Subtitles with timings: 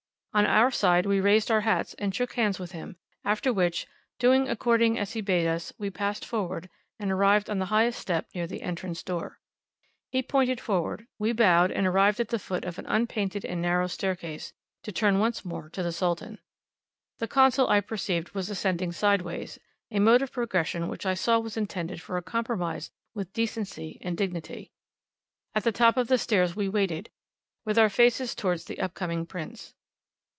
[0.33, 3.85] On our side we raised our hats, and shook hands with him, after which,
[4.17, 8.29] doing according as he bade us, we passed forward, and arrived on the highest step
[8.33, 9.41] near the entrance door.
[10.09, 13.87] He pointed forward; we bowed and arrived at the foot of an unpainted and narrow
[13.87, 14.53] staircase
[14.83, 16.39] to turn once more to the Sultan.
[17.19, 19.59] The Consul, I perceived, was ascending sideways,
[19.91, 24.15] a mode of progression which I saw was intended for a compromise with decency and
[24.15, 24.71] dignity.
[25.53, 27.09] At the top of the stairs we waited,
[27.65, 29.73] with our faces towards the up coming Prince.